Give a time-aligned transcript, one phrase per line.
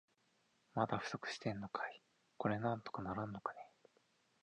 [0.73, 2.01] まだ不足してんのかい。
[2.37, 3.59] これなんとかならんのかね。